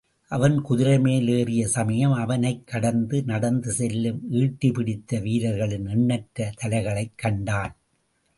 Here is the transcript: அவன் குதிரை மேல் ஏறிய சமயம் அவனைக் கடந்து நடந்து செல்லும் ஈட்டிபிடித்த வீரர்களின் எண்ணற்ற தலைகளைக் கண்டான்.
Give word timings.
அவன் 0.27 0.61
குதிரை 0.61 0.99
மேல் 0.99 1.27
ஏறிய 1.27 1.67
சமயம் 1.67 2.11
அவனைக் 2.11 2.67
கடந்து 2.67 3.23
நடந்து 3.23 3.71
செல்லும் 3.71 4.21
ஈட்டிபிடித்த 4.31 5.21
வீரர்களின் 5.21 5.85
எண்ணற்ற 5.85 6.53
தலைகளைக் 6.55 7.13
கண்டான். 7.15 7.75